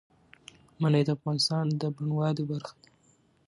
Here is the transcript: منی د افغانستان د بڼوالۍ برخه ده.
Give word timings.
منی 0.81 1.01
د 1.05 1.09
افغانستان 1.17 1.65
د 1.81 1.83
بڼوالۍ 1.95 2.43
برخه 2.51 2.73
ده. 2.81 2.89